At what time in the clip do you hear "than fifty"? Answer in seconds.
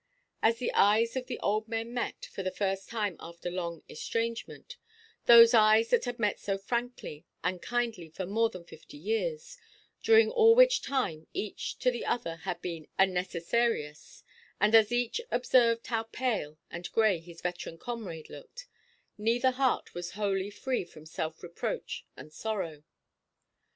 8.49-8.97